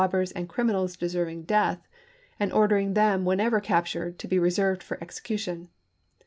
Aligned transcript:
bers 0.09 0.31
and 0.31 0.49
criminals 0.49 0.97
deserving 0.97 1.43
death," 1.43 1.87
and 2.39 2.51
order 2.51 2.75
ing 2.75 2.95
them, 2.95 3.23
whenever 3.23 3.59
captured, 3.59 4.17
to 4.17 4.27
be 4.27 4.39
reserved 4.39 4.81
for 4.81 4.97
execution. 4.99 5.69